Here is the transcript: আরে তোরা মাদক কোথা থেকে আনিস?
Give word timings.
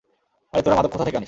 আরে 0.53 0.61
তোরা 0.63 0.75
মাদক 0.77 0.91
কোথা 0.91 1.05
থেকে 1.05 1.11
আনিস? 1.11 1.19